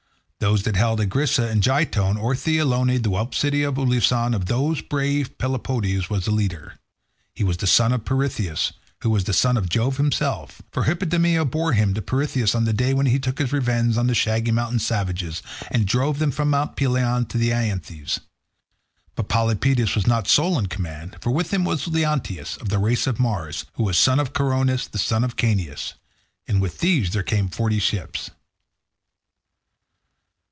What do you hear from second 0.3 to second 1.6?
Those that held Argissa